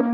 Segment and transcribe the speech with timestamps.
[0.00, 0.06] Der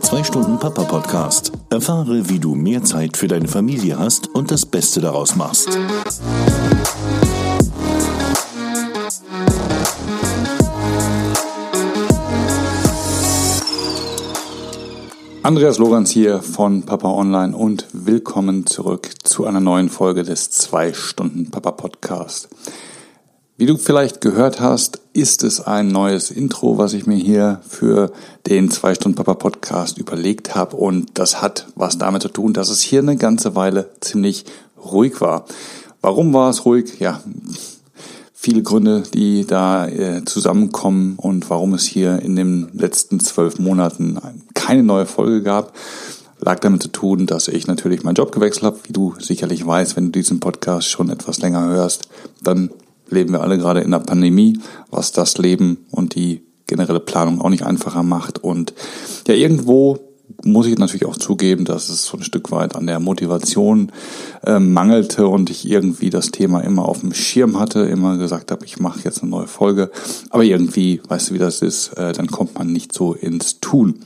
[0.00, 1.50] 2-Stunden-Papa-Podcast.
[1.70, 5.76] Erfahre, wie du mehr Zeit für deine Familie hast und das Beste daraus machst.
[15.42, 22.48] Andreas Lorenz hier von Papa Online und willkommen zurück zu einer neuen Folge des 2-Stunden-Papa-Podcast.
[23.56, 28.10] Wie du vielleicht gehört hast, ist es ein neues Intro, was ich mir hier für
[28.48, 33.16] den 2-Stunden-Papa-Podcast überlegt habe und das hat was damit zu tun, dass es hier eine
[33.16, 34.46] ganze Weile ziemlich
[34.84, 35.44] ruhig war.
[36.00, 36.98] Warum war es ruhig?
[36.98, 37.20] Ja,
[38.34, 44.18] viele Gründe, die da äh, zusammenkommen und warum es hier in den letzten zwölf Monaten
[44.54, 45.72] keine neue Folge gab,
[46.40, 48.78] lag damit zu tun, dass ich natürlich meinen Job gewechselt habe.
[48.84, 52.08] Wie du sicherlich weißt, wenn du diesen Podcast schon etwas länger hörst,
[52.42, 52.70] dann
[53.08, 54.58] leben wir alle gerade in der Pandemie,
[54.90, 58.42] was das Leben und die generelle Planung auch nicht einfacher macht.
[58.42, 58.72] Und
[59.26, 59.98] ja, irgendwo
[60.44, 63.90] muss ich natürlich auch zugeben, dass es so ein Stück weit an der Motivation
[64.44, 68.64] äh, mangelte und ich irgendwie das Thema immer auf dem Schirm hatte, immer gesagt habe,
[68.64, 69.90] ich mache jetzt eine neue Folge.
[70.30, 74.04] Aber irgendwie, weißt du, wie das ist, äh, dann kommt man nicht so ins Tun.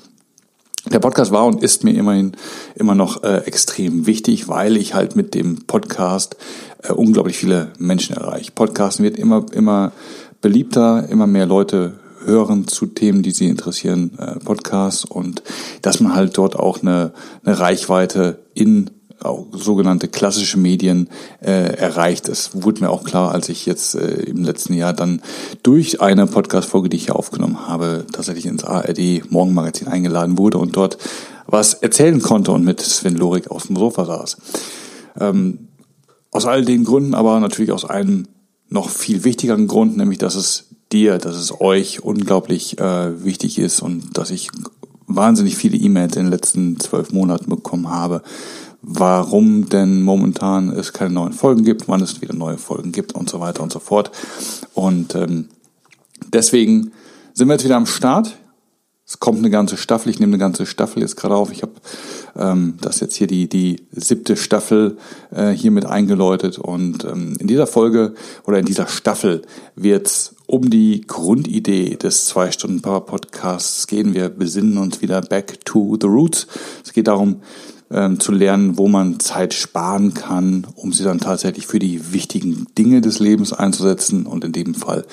[0.92, 2.32] Der Podcast war und ist mir immerhin
[2.74, 6.36] immer noch äh, extrem wichtig, weil ich halt mit dem Podcast
[6.82, 8.52] äh, unglaublich viele Menschen erreiche.
[8.52, 9.92] Podcasten wird immer, immer
[10.42, 11.94] beliebter, immer mehr Leute
[12.26, 15.42] hören zu Themen, die sie interessieren, äh, Podcasts und
[15.80, 17.12] dass man halt dort auch eine,
[17.44, 18.90] eine Reichweite in
[19.24, 21.08] auch sogenannte klassische Medien
[21.40, 22.28] äh, erreicht.
[22.28, 25.22] Es wurde mir auch klar, als ich jetzt äh, im letzten Jahr dann
[25.62, 30.76] durch eine Podcast-Folge, die ich hier aufgenommen habe, tatsächlich ins ARD Morgenmagazin eingeladen wurde und
[30.76, 30.98] dort
[31.46, 34.36] was erzählen konnte und mit Sven Lorik aus dem Sofa saß.
[35.20, 35.68] Ähm,
[36.30, 38.26] aus all den Gründen, aber natürlich aus einem
[38.68, 43.82] noch viel wichtigeren Grund, nämlich dass es dir, dass es euch unglaublich äh, wichtig ist
[43.82, 44.50] und dass ich
[45.06, 48.22] wahnsinnig viele E-Mails in den letzten zwölf Monaten bekommen habe,
[48.86, 53.30] warum denn momentan es keine neuen Folgen gibt, wann es wieder neue Folgen gibt und
[53.30, 54.10] so weiter und so fort.
[54.74, 55.48] Und ähm,
[56.32, 56.92] deswegen
[57.32, 58.36] sind wir jetzt wieder am Start.
[59.06, 61.52] Es kommt eine ganze Staffel, ich nehme eine ganze Staffel jetzt gerade auf.
[61.52, 61.72] Ich habe
[62.36, 64.96] ähm, das jetzt hier die, die siebte Staffel
[65.30, 66.58] äh, hier mit eingeläutet.
[66.58, 68.14] Und ähm, in dieser Folge
[68.46, 69.42] oder in dieser Staffel
[69.76, 74.14] wird um die Grundidee des zwei Stunden Power Podcasts gehen.
[74.14, 76.46] Wir besinnen uns wieder back to the roots.
[76.82, 77.42] Es geht darum,
[77.94, 82.66] ähm, zu lernen, wo man Zeit sparen kann, um sie dann tatsächlich für die wichtigen
[82.76, 85.04] Dinge des Lebens einzusetzen und in dem Fall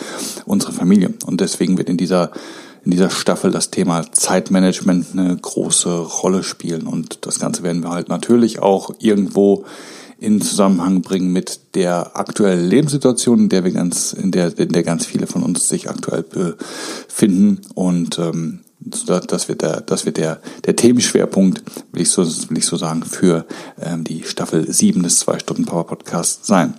[0.46, 1.14] unsere Familie.
[1.25, 2.31] Und deswegen wird in dieser
[2.84, 7.92] in dieser Staffel das Thema Zeitmanagement eine große Rolle spielen und das Ganze werden wir
[7.92, 9.66] halt natürlich auch irgendwo
[10.19, 14.84] in Zusammenhang bringen mit der aktuellen Lebenssituation, in der wir ganz, in der, in der
[14.84, 18.61] ganz viele von uns sich aktuell befinden und ähm,
[18.91, 23.03] das wird der, das wird der, der Themenschwerpunkt, will ich so, will ich so sagen,
[23.03, 23.46] für
[23.81, 26.75] ähm, die Staffel 7 des 2-Stunden-Power-Podcasts sein.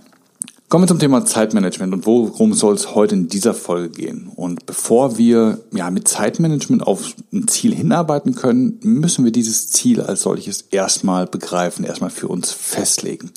[0.72, 4.32] Kommen wir zum Thema Zeitmanagement und worum soll es heute in dieser Folge gehen?
[4.34, 10.00] Und bevor wir ja mit Zeitmanagement auf ein Ziel hinarbeiten können, müssen wir dieses Ziel
[10.00, 13.32] als solches erstmal begreifen, erstmal für uns festlegen.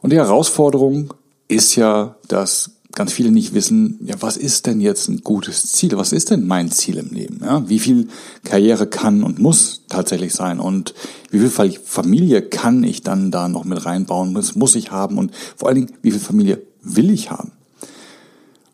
[0.00, 1.12] Und die Herausforderung
[1.48, 5.96] ist ja, dass ganz viele nicht wissen, ja, was ist denn jetzt ein gutes Ziel?
[5.96, 7.40] Was ist denn mein Ziel im Leben?
[7.42, 8.08] Ja, wie viel
[8.44, 10.60] Karriere kann und muss tatsächlich sein?
[10.60, 10.94] Und
[11.30, 14.34] wie viel Familie kann ich dann da noch mit reinbauen?
[14.34, 15.18] Was muss ich haben?
[15.18, 17.52] Und vor allen Dingen, wie viel Familie will ich haben?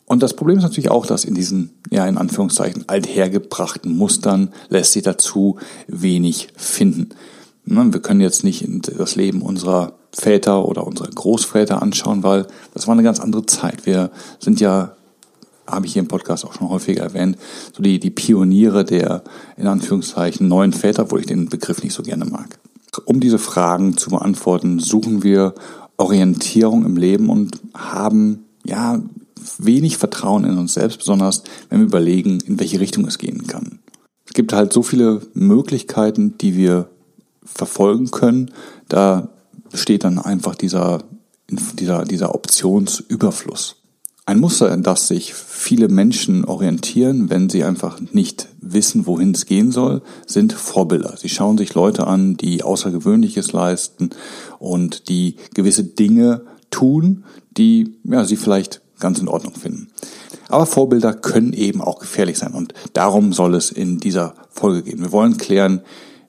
[0.06, 4.92] Und das Problem ist natürlich auch, dass in diesen, ja, in Anführungszeichen, althergebrachten Mustern lässt
[4.92, 7.10] sich dazu wenig finden.
[7.64, 8.66] Wir können jetzt nicht
[8.98, 13.86] das Leben unserer Väter oder unsere Großväter anschauen, weil das war eine ganz andere Zeit.
[13.86, 14.96] Wir sind ja,
[15.66, 17.38] habe ich hier im Podcast auch schon häufiger erwähnt,
[17.72, 19.22] so die, die Pioniere der,
[19.56, 22.58] in Anführungszeichen, neuen Väter, wo ich den Begriff nicht so gerne mag.
[23.04, 25.54] Um diese Fragen zu beantworten, suchen wir
[25.96, 29.00] Orientierung im Leben und haben, ja,
[29.58, 33.78] wenig Vertrauen in uns selbst, besonders wenn wir überlegen, in welche Richtung es gehen kann.
[34.26, 36.88] Es gibt halt so viele Möglichkeiten, die wir
[37.44, 38.50] verfolgen können.
[38.88, 39.28] Da
[39.70, 41.02] besteht dann einfach dieser,
[41.48, 43.76] dieser, dieser Optionsüberfluss.
[44.26, 49.46] Ein Muster, in das sich viele Menschen orientieren, wenn sie einfach nicht wissen, wohin es
[49.46, 51.16] gehen soll, sind Vorbilder.
[51.16, 54.10] Sie schauen sich Leute an, die Außergewöhnliches leisten
[54.58, 57.24] und die gewisse Dinge tun,
[57.56, 59.88] die ja, sie vielleicht ganz in Ordnung finden.
[60.48, 65.00] Aber Vorbilder können eben auch gefährlich sein und darum soll es in dieser Folge gehen.
[65.00, 65.80] Wir wollen klären,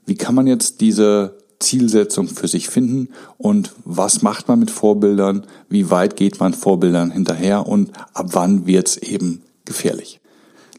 [0.06, 5.46] wie kann man jetzt diese Zielsetzung für sich finden und was macht man mit Vorbildern,
[5.70, 10.20] wie weit geht man Vorbildern hinterher und ab wann wird's eben gefährlich.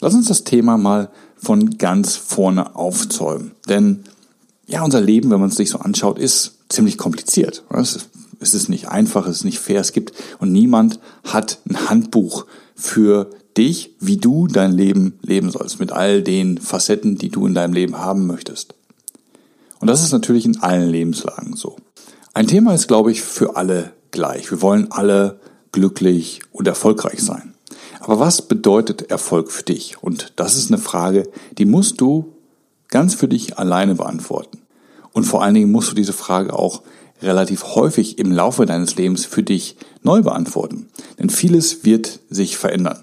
[0.00, 3.52] Lass uns das Thema mal von ganz vorne aufzäumen.
[3.68, 4.04] Denn
[4.66, 7.64] ja, unser Leben, wenn man es sich so anschaut, ist ziemlich kompliziert.
[8.40, 9.80] Es ist nicht einfach, es ist nicht fair.
[9.80, 15.78] Es gibt und niemand hat ein Handbuch für dich, wie du dein Leben leben sollst,
[15.78, 18.74] mit all den Facetten, die du in deinem Leben haben möchtest.
[19.82, 21.74] Und das ist natürlich in allen Lebenslagen so.
[22.34, 24.48] Ein Thema ist, glaube ich, für alle gleich.
[24.52, 25.40] Wir wollen alle
[25.72, 27.54] glücklich und erfolgreich sein.
[27.98, 30.00] Aber was bedeutet Erfolg für dich?
[30.00, 31.24] Und das ist eine Frage,
[31.58, 32.36] die musst du
[32.90, 34.60] ganz für dich alleine beantworten.
[35.12, 36.82] Und vor allen Dingen musst du diese Frage auch
[37.20, 40.90] relativ häufig im Laufe deines Lebens für dich neu beantworten.
[41.18, 43.02] Denn vieles wird sich verändern.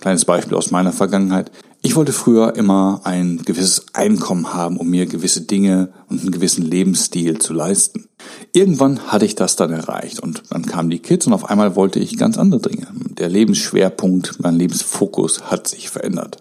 [0.00, 1.50] Kleines Beispiel aus meiner Vergangenheit.
[1.86, 6.64] Ich wollte früher immer ein gewisses Einkommen haben, um mir gewisse Dinge und einen gewissen
[6.64, 8.08] Lebensstil zu leisten.
[8.54, 12.00] Irgendwann hatte ich das dann erreicht und dann kamen die Kids und auf einmal wollte
[12.00, 12.86] ich ganz andere Dinge.
[13.18, 16.38] Der Lebensschwerpunkt, mein Lebensfokus hat sich verändert.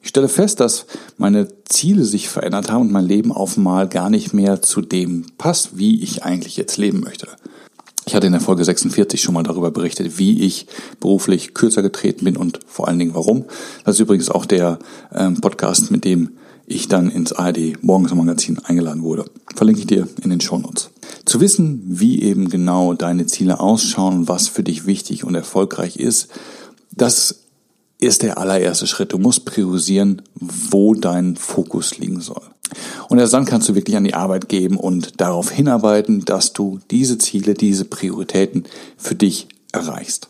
[0.00, 0.86] Ich stelle fest, dass
[1.18, 5.26] meine Ziele sich verändert haben und mein Leben auf einmal gar nicht mehr zu dem
[5.38, 7.26] passt, wie ich eigentlich jetzt leben möchte.
[8.08, 10.68] Ich hatte in der Folge 46 schon mal darüber berichtet, wie ich
[11.00, 13.46] beruflich kürzer getreten bin und vor allen Dingen warum.
[13.84, 14.78] Das ist übrigens auch der
[15.12, 16.30] ähm, Podcast, mit dem
[16.66, 19.24] ich dann ins ARD Morgensmagazin eingeladen wurde.
[19.56, 20.90] Verlinke ich dir in den Shownotes.
[21.24, 26.28] Zu wissen, wie eben genau deine Ziele ausschauen was für dich wichtig und erfolgreich ist,
[26.92, 27.40] das
[27.98, 29.14] ist der allererste Schritt.
[29.14, 32.42] Du musst priorisieren, wo dein Fokus liegen soll.
[33.08, 36.80] Und erst dann kannst du wirklich an die Arbeit geben und darauf hinarbeiten, dass du
[36.90, 38.64] diese Ziele, diese Prioritäten
[38.96, 40.28] für dich erreichst.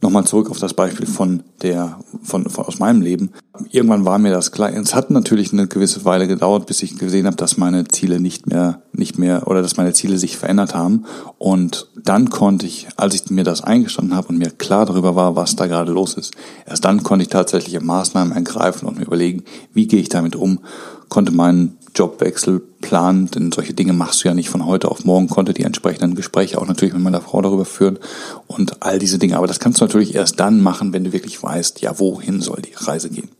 [0.00, 3.32] Nochmal zurück auf das Beispiel von der, von, von aus meinem Leben.
[3.72, 4.72] Irgendwann war mir das klar.
[4.72, 8.46] Es hat natürlich eine gewisse Weile gedauert, bis ich gesehen habe, dass meine Ziele nicht
[8.46, 11.04] mehr, nicht mehr, oder dass meine Ziele sich verändert haben.
[11.38, 15.34] Und dann konnte ich, als ich mir das eingestanden habe und mir klar darüber war,
[15.34, 16.32] was da gerade los ist,
[16.64, 19.42] erst dann konnte ich tatsächliche Maßnahmen ergreifen und mir überlegen,
[19.74, 20.60] wie gehe ich damit um,
[21.08, 25.28] konnte meinen Jobwechsel planen, denn solche Dinge machst du ja nicht von heute auf morgen,
[25.28, 27.98] konnte die entsprechenden Gespräche auch natürlich mit meiner Frau darüber führen
[28.46, 29.36] und all diese Dinge.
[29.36, 32.62] Aber das kannst du natürlich erst dann machen, wenn du wirklich weißt, ja, wohin soll
[32.62, 33.30] die Reise gehen.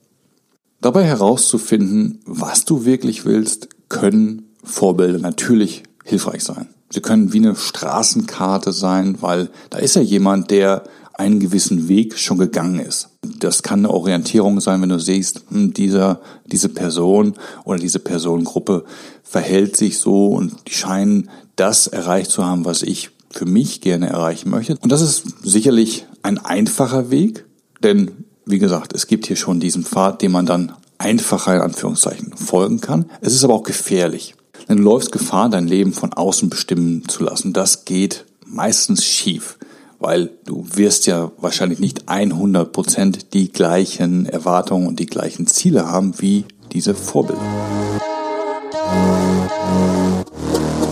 [0.80, 6.68] Dabei herauszufinden, was du wirklich willst, können Vorbilder natürlich hilfreich sein.
[6.90, 10.84] Sie können wie eine Straßenkarte sein, weil da ist ja jemand, der
[11.14, 13.07] einen gewissen Weg schon gegangen ist.
[13.22, 17.34] Das kann eine Orientierung sein, wenn du siehst, hm, dieser, diese Person
[17.64, 18.84] oder diese Personengruppe
[19.22, 24.08] verhält sich so und die scheinen das erreicht zu haben, was ich für mich gerne
[24.08, 24.76] erreichen möchte.
[24.80, 27.44] Und das ist sicherlich ein einfacher Weg,
[27.82, 32.36] denn wie gesagt, es gibt hier schon diesen Pfad, den man dann einfacher in Anführungszeichen
[32.36, 33.10] folgen kann.
[33.20, 34.34] Es ist aber auch gefährlich.
[34.68, 37.52] Denn du läufst Gefahr, dein Leben von außen bestimmen zu lassen.
[37.52, 39.58] Das geht meistens schief
[39.98, 45.90] weil du wirst ja wahrscheinlich nicht 100 Prozent die gleichen Erwartungen und die gleichen Ziele
[45.90, 47.40] haben wie diese Vorbilder.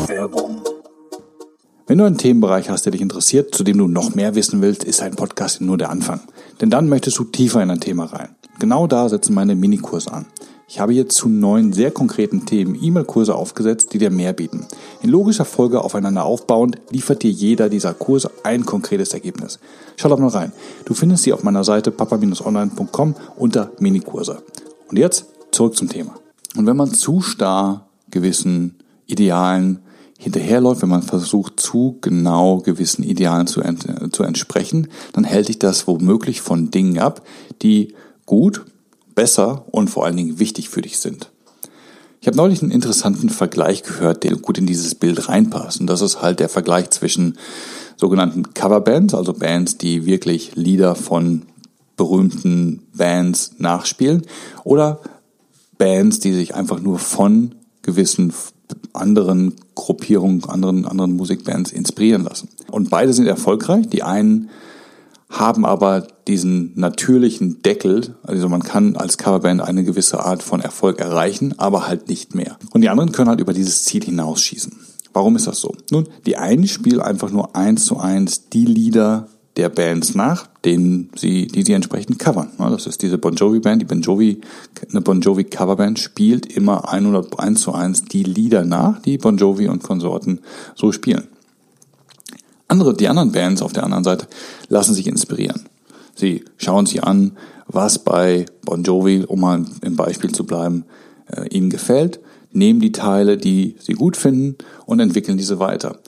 [0.09, 0.63] Werbung.
[1.87, 4.83] Wenn du einen Themenbereich hast, der dich interessiert, zu dem du noch mehr wissen willst,
[4.83, 6.21] ist ein Podcast nur der Anfang.
[6.61, 8.31] Denn dann möchtest du tiefer in ein Thema rein.
[8.59, 10.27] Genau da setzen meine Minikurse an.
[10.69, 14.67] Ich habe hier zu neun sehr konkreten Themen E-Mail-Kurse aufgesetzt, die dir mehr bieten.
[15.01, 19.61] In logischer Folge aufeinander aufbauend liefert dir jeder dieser Kurse ein konkretes Ergebnis.
[19.97, 20.53] Schau doch mal rein.
[20.85, 24.43] Du findest sie auf meiner Seite papa-online.com unter Minikurse.
[24.89, 26.17] Und jetzt zurück zum Thema.
[26.57, 28.75] Und wenn man zu starr gewissen
[29.07, 29.79] Idealen
[30.19, 35.61] hinterherläuft, wenn man versucht, zu genau gewissen Idealen zu, ent zu entsprechen, dann hält dich
[35.61, 37.23] das womöglich von Dingen ab,
[37.63, 38.65] die gut
[39.17, 41.33] besser und vor allen Dingen wichtig für dich sind.
[42.21, 45.81] Ich habe neulich einen interessanten Vergleich gehört, der gut in dieses Bild reinpasst.
[45.81, 47.39] Und das ist halt der Vergleich zwischen
[47.97, 51.43] sogenannten Coverbands, also Bands, die wirklich Lieder von
[51.97, 54.23] berühmten Bands nachspielen,
[54.65, 55.01] oder
[55.79, 58.33] Bands, die sich einfach nur von gewissen
[58.93, 62.49] anderen Gruppierungen, anderen, anderen Musikbands inspirieren lassen.
[62.71, 63.89] Und beide sind erfolgreich.
[63.89, 64.51] Die einen
[65.29, 71.01] haben aber diesen natürlichen Deckel, also man kann als Coverband eine gewisse Art von Erfolg
[71.01, 72.57] erreichen, aber halt nicht mehr.
[72.73, 74.73] Und die anderen können halt über dieses Ziel hinausschießen.
[75.13, 75.75] Warum ist das so?
[75.91, 81.11] Nun, die einen spielen einfach nur eins zu eins die Lieder der Bands nach, denen
[81.17, 82.51] sie, die sie entsprechend covern.
[82.59, 84.41] Das ist diese Bon Jovi Band, die Bon Jovi,
[84.91, 89.69] eine Bon Jovi Coverband spielt immer 101 zu 1 die Lieder nach, die Bon Jovi
[89.69, 90.41] und Konsorten
[90.75, 91.29] so spielen.
[92.69, 94.27] Andere, die anderen Bands auf der anderen Seite
[94.69, 95.63] lassen sich inspirieren.
[96.15, 97.33] Sie schauen sich an,
[97.67, 100.85] was bei Bon Jovi, um mal im Beispiel zu bleiben,
[101.31, 102.21] äh, ihnen gefällt,
[102.53, 104.57] nehmen die Teile, die sie gut finden
[104.87, 105.99] und entwickeln diese weiter.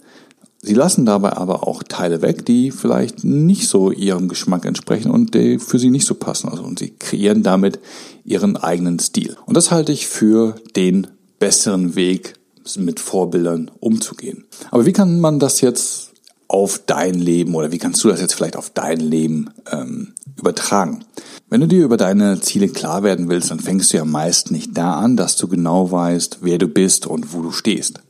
[0.61, 5.35] Sie lassen dabei aber auch Teile weg, die vielleicht nicht so ihrem Geschmack entsprechen und
[5.35, 6.49] die für sie nicht so passen.
[6.49, 7.79] Also, und sie kreieren damit
[8.25, 9.37] ihren eigenen Stil.
[9.47, 11.07] Und das halte ich für den
[11.39, 12.35] besseren Weg,
[12.77, 14.45] mit Vorbildern umzugehen.
[14.71, 16.08] Aber wie kann man das jetzt
[16.49, 21.05] auf dein Leben oder wie kannst du das jetzt vielleicht auf dein Leben ähm, übertragen?
[21.51, 24.77] Wenn du dir über deine Ziele klar werden willst, dann fängst du ja meist nicht
[24.77, 28.01] da an, dass du genau weißt, wer du bist und wo du stehst.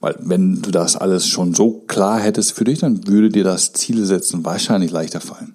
[0.00, 3.72] Weil wenn du das alles schon so klar hättest für dich, dann würde dir das
[3.72, 5.54] Ziele setzen wahrscheinlich leichter fallen.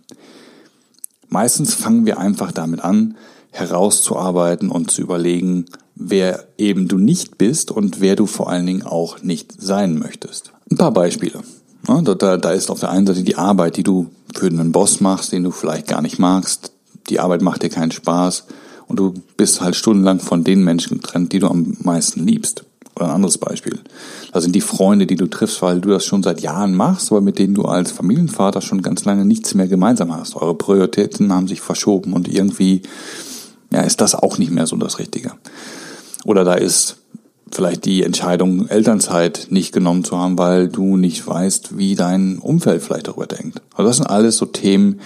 [1.30, 3.18] Meistens fangen wir einfach damit an,
[3.51, 8.84] herauszuarbeiten und zu überlegen, wer eben du nicht bist und wer du vor allen Dingen
[8.84, 10.54] auch nicht sein möchtest.
[10.72, 11.42] Ein paar Beispiele.
[11.88, 15.32] Da, da ist auf der einen Seite die Arbeit, die du für einen Boss machst,
[15.32, 16.72] den du vielleicht gar nicht magst.
[17.10, 18.44] Die Arbeit macht dir keinen Spaß
[18.88, 22.65] und du bist halt stundenlang von den Menschen getrennt, die du am meisten liebst.
[22.96, 23.79] Oder ein anderes Beispiel.
[24.34, 27.22] Das sind die Freunde, die du triffst, weil du das schon seit Jahren machst, aber
[27.22, 30.36] mit denen du als Familienvater schon ganz lange nichts mehr gemeinsam hast.
[30.36, 32.82] Eure Prioritäten haben sich verschoben und irgendwie
[33.72, 35.32] ja, ist das auch nicht mehr so das Richtige.
[36.25, 36.98] Oder da ist
[37.51, 42.82] vielleicht die Entscheidung, Elternzeit nicht genommen zu haben, weil du nicht weißt, wie dein Umfeld
[42.82, 43.62] vielleicht darüber denkt.
[43.75, 45.00] Also das sind alles so Themen,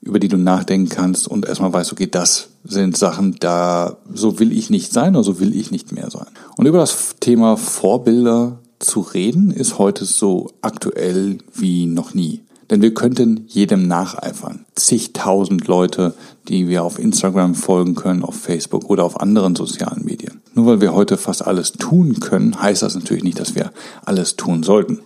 [0.00, 4.52] über die du nachdenken kannst und erstmal weißt, okay, das sind Sachen, da so will
[4.52, 6.26] ich nicht sein oder so will ich nicht mehr sein.
[6.56, 12.40] Und über das Thema Vorbilder zu reden ist heute so aktuell wie noch nie.
[12.70, 14.64] Denn wir könnten jedem nacheifern.
[14.74, 16.14] Zigtausend Leute,
[16.48, 20.41] die wir auf Instagram folgen können, auf Facebook oder auf anderen sozialen Medien.
[20.54, 23.72] Nur weil wir heute fast alles tun können, heißt das natürlich nicht, dass wir
[24.04, 25.00] alles tun sollten.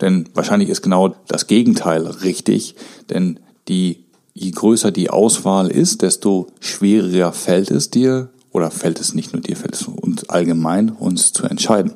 [0.00, 2.74] Denn wahrscheinlich ist genau das Gegenteil richtig,
[3.10, 9.14] denn die je größer die Auswahl ist, desto schwieriger fällt es dir, oder fällt es
[9.14, 11.94] nicht nur dir, fällt es uns allgemein, uns zu entscheiden.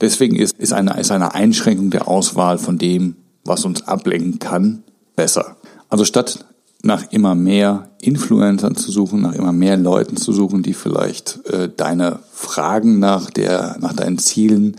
[0.00, 4.82] Deswegen ist, ist, eine, ist eine Einschränkung der Auswahl von dem, was uns ablenken kann,
[5.16, 5.56] besser.
[5.90, 6.46] Also statt
[6.82, 11.68] nach immer mehr Influencern zu suchen, nach immer mehr Leuten zu suchen, die vielleicht äh,
[11.74, 14.76] deine Fragen nach der, nach deinen Zielen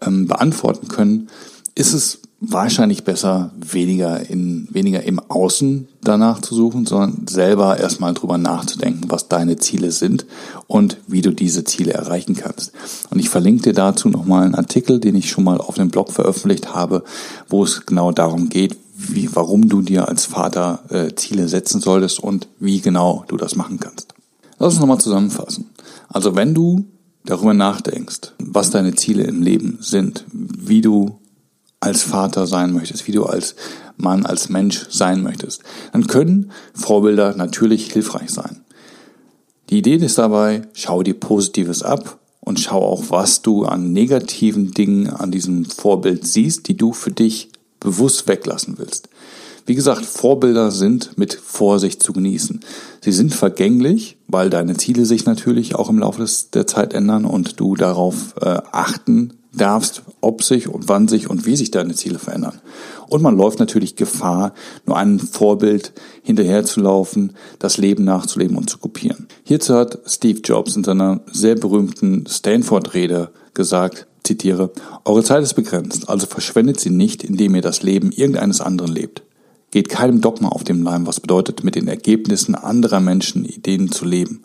[0.00, 1.28] ähm, beantworten können,
[1.74, 8.14] ist es wahrscheinlich besser, weniger in, weniger im Außen danach zu suchen, sondern selber erstmal
[8.14, 10.26] drüber nachzudenken, was deine Ziele sind
[10.66, 12.72] und wie du diese Ziele erreichen kannst.
[13.10, 16.10] Und ich verlinke dir dazu nochmal einen Artikel, den ich schon mal auf dem Blog
[16.10, 17.04] veröffentlicht habe,
[17.48, 18.76] wo es genau darum geht,
[19.08, 23.56] wie, warum du dir als Vater äh, Ziele setzen solltest und wie genau du das
[23.56, 24.14] machen kannst.
[24.58, 25.70] Lass uns nochmal zusammenfassen.
[26.08, 26.84] Also wenn du
[27.24, 31.18] darüber nachdenkst, was deine Ziele im Leben sind, wie du
[31.80, 33.56] als Vater sein möchtest, wie du als
[33.96, 38.60] Mann, als Mensch sein möchtest, dann können Vorbilder natürlich hilfreich sein.
[39.70, 44.72] Die Idee ist dabei, schau dir Positives ab und schau auch, was du an negativen
[44.72, 47.51] Dingen an diesem Vorbild siehst, die du für dich
[47.82, 49.08] bewusst weglassen willst.
[49.64, 52.60] Wie gesagt, Vorbilder sind mit Vorsicht zu genießen.
[53.00, 57.60] Sie sind vergänglich, weil deine Ziele sich natürlich auch im Laufe der Zeit ändern und
[57.60, 62.18] du darauf äh, achten darfst, ob sich und wann sich und wie sich deine Ziele
[62.18, 62.60] verändern.
[63.08, 64.54] Und man läuft natürlich Gefahr,
[64.86, 69.28] nur einem Vorbild hinterherzulaufen, das Leben nachzuleben und zu kopieren.
[69.44, 74.72] Hierzu hat Steve Jobs in seiner sehr berühmten Stanford-Rede gesagt, zitiere,
[75.04, 79.22] Eure Zeit ist begrenzt, also verschwendet sie nicht, indem ihr das Leben irgendeines anderen lebt.
[79.70, 84.04] Geht keinem Dogma auf dem Leim, was bedeutet, mit den Ergebnissen anderer Menschen Ideen zu
[84.04, 84.44] leben.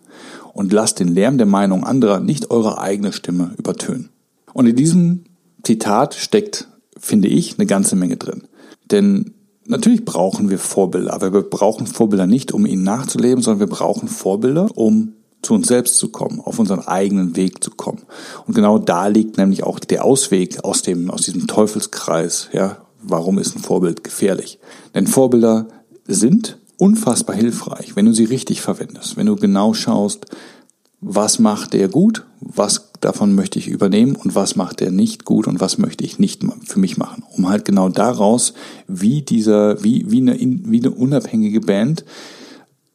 [0.53, 4.09] Und lasst den Lärm der Meinung anderer nicht eure eigene Stimme übertönen.
[4.53, 5.25] Und in diesem
[5.63, 6.67] Zitat steckt,
[6.97, 8.43] finde ich, eine ganze Menge drin.
[8.89, 9.33] Denn
[9.65, 14.07] natürlich brauchen wir Vorbilder, aber wir brauchen Vorbilder nicht, um ihnen nachzuleben, sondern wir brauchen
[14.07, 18.01] Vorbilder, um zu uns selbst zu kommen, auf unseren eigenen Weg zu kommen.
[18.45, 22.77] Und genau da liegt nämlich auch der Ausweg aus dem, aus diesem Teufelskreis, ja.
[23.03, 24.59] Warum ist ein Vorbild gefährlich?
[24.95, 25.67] Denn Vorbilder
[26.07, 30.25] sind unfassbar hilfreich, wenn du sie richtig verwendest, wenn du genau schaust,
[30.99, 35.47] was macht der gut, was davon möchte ich übernehmen und was macht der nicht gut
[35.47, 38.53] und was möchte ich nicht für mich machen, um halt genau daraus,
[38.87, 42.03] wie dieser, wie, wie eine, wie eine unabhängige Band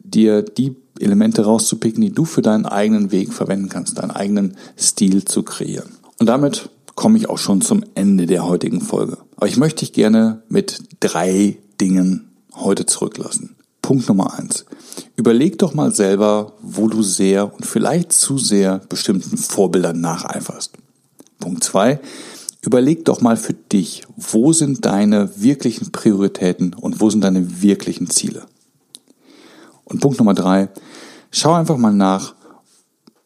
[0.01, 5.25] dir die Elemente rauszupicken, die du für deinen eigenen Weg verwenden kannst, deinen eigenen Stil
[5.25, 5.93] zu kreieren.
[6.19, 9.19] Und damit komme ich auch schon zum Ende der heutigen Folge.
[9.37, 13.57] Aber ich möchte dich gerne mit drei Dingen heute zurücklassen.
[13.81, 14.65] Punkt Nummer eins.
[15.17, 20.73] Überleg doch mal selber, wo du sehr und vielleicht zu sehr bestimmten Vorbildern nacheiferst.
[21.41, 22.01] Punkt zwei.
[22.65, 28.09] Überleg doch mal für dich, wo sind deine wirklichen Prioritäten und wo sind deine wirklichen
[28.09, 28.45] Ziele.
[29.93, 30.69] Und Punkt Nummer drei.
[31.31, 32.35] Schau einfach mal nach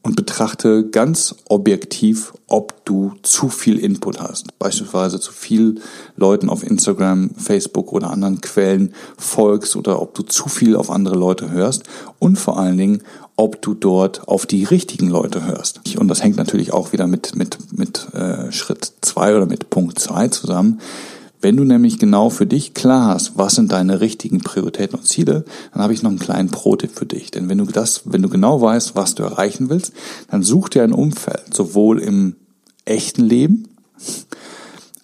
[0.03, 4.57] und betrachte ganz objektiv, ob du zu viel Input hast.
[4.59, 5.81] Beispielsweise zu viel
[6.17, 11.17] Leuten auf Instagram, Facebook oder anderen Quellen folgst oder ob du zu viel auf andere
[11.17, 11.83] Leute hörst
[12.21, 13.03] und vor allen Dingen,
[13.35, 15.81] ob du dort auf die richtigen Leute hörst.
[15.99, 19.99] Und das hängt natürlich auch wieder mit, mit, mit äh, Schritt zwei oder mit Punkt
[19.99, 20.81] zwei zusammen.
[21.47, 25.45] Wenn du nämlich genau für dich klar hast, was sind deine richtigen Prioritäten und Ziele,
[25.73, 27.31] dann habe ich noch einen kleinen Pro-Tipp für dich.
[27.31, 29.93] Denn wenn du das, wenn du genau weißt, was du erreichen willst,
[30.29, 32.35] dann such dir ein Umfeld, sowohl im
[32.85, 33.69] echten Leben,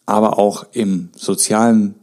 [0.04, 1.94] aber auch im sozialen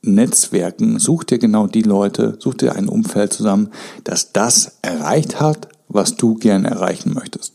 [0.00, 3.68] Netzwerken, such dir genau die Leute, such dir ein Umfeld zusammen,
[4.04, 7.52] das das erreicht hat, was du gern erreichen möchtest.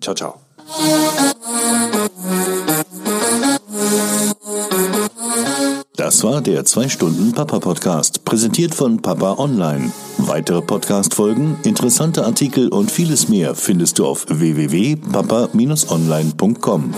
[0.00, 0.34] ciao, ciao.
[6.18, 9.92] Das war der 2-Stunden-Papa-Podcast, präsentiert von Papa Online.
[10.16, 16.94] Weitere Podcast-Folgen, interessante Artikel und vieles mehr findest du auf www.papa-online.com.